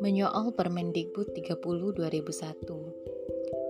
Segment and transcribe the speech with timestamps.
[0.00, 1.92] Menyoal Permendikbud 30 2001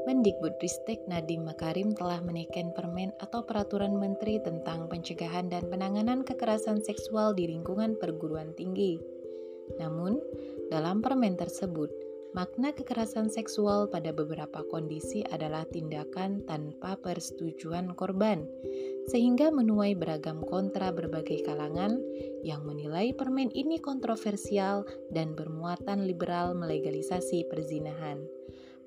[0.06, 7.35] Mendikbud-Ristek Nadiem Makarim telah menaikkan permen atau peraturan menteri tentang pencegahan dan penanganan kekerasan seksual
[7.35, 9.03] di lingkungan perguruan tinggi.
[9.83, 10.23] Namun,
[10.71, 18.45] dalam permen tersebut, Makna kekerasan seksual pada beberapa kondisi adalah tindakan tanpa persetujuan korban,
[19.09, 21.96] sehingga menuai beragam kontra berbagai kalangan
[22.45, 28.21] yang menilai permen ini kontroversial dan bermuatan liberal melegalisasi perzinahan.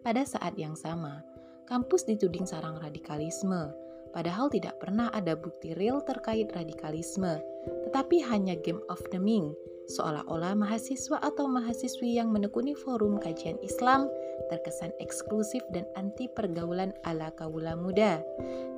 [0.05, 1.25] Pada saat yang sama,
[1.65, 3.73] kampus dituding sarang radikalisme,
[4.13, 7.41] padahal tidak pernah ada bukti real terkait radikalisme,
[7.89, 9.49] tetapi hanya game of naming
[9.91, 14.07] seolah-olah mahasiswa atau mahasiswi yang menekuni forum kajian Islam
[14.47, 18.23] terkesan eksklusif dan anti pergaulan ala kaula muda.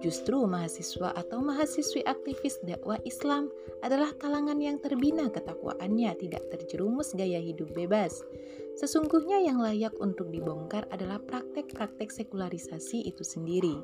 [0.01, 3.47] Justru mahasiswa atau mahasiswi aktivis dakwah Islam
[3.85, 8.25] adalah kalangan yang terbina ketakwaannya tidak terjerumus gaya hidup bebas.
[8.73, 13.77] Sesungguhnya yang layak untuk dibongkar adalah praktek-praktek sekularisasi itu sendiri.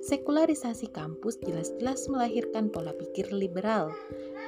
[0.00, 3.92] Sekularisasi kampus jelas-jelas melahirkan pola pikir liberal.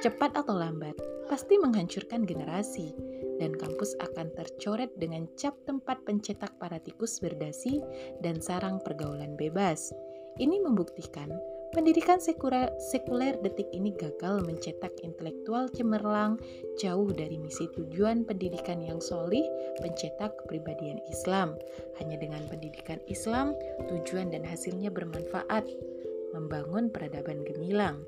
[0.03, 0.99] Cepat atau lambat,
[1.31, 2.91] pasti menghancurkan generasi,
[3.39, 7.79] dan kampus akan tercoret dengan cap tempat pencetak para tikus berdasi
[8.19, 9.95] dan sarang pergaulan bebas.
[10.43, 11.31] Ini membuktikan
[11.73, 16.37] Pendidikan sekuler, detik ini gagal mencetak intelektual cemerlang
[16.77, 19.41] jauh dari misi tujuan pendidikan yang solih
[19.81, 21.57] mencetak kepribadian Islam.
[21.97, 23.57] Hanya dengan pendidikan Islam,
[23.89, 25.65] tujuan dan hasilnya bermanfaat,
[26.37, 28.05] membangun peradaban gemilang.